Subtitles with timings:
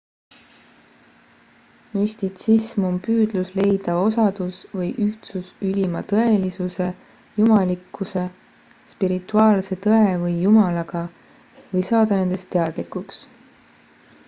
[1.95, 6.87] müstitsism on püüdlus leida osadus või ühtsus ülima tõelisuse
[7.41, 8.23] jumalikkuse
[8.95, 11.03] spirituaalse tõe või jumalaga
[11.75, 13.21] või saada nendest teadlikuks